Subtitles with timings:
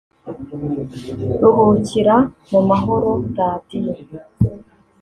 [1.41, 2.15] Ruhukira
[2.51, 3.91] mu mahoro Radio”